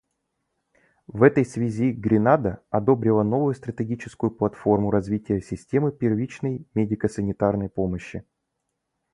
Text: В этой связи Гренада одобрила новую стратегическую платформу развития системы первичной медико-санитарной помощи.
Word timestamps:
В 1.05 1.21
этой 1.21 1.45
связи 1.45 1.91
Гренада 1.91 2.63
одобрила 2.71 3.21
новую 3.21 3.53
стратегическую 3.53 4.31
платформу 4.31 4.89
развития 4.89 5.39
системы 5.41 5.91
первичной 5.91 6.65
медико-санитарной 6.73 7.69
помощи. 7.69 8.23